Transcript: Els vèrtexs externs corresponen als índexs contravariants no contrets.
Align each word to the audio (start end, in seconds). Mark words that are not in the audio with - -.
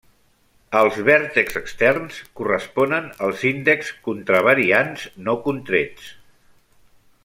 Els 0.77 0.95
vèrtexs 1.09 1.59
externs 1.61 2.17
corresponen 2.41 3.07
als 3.27 3.45
índexs 3.53 3.95
contravariants 4.09 5.07
no 5.29 5.41
contrets. 5.49 6.13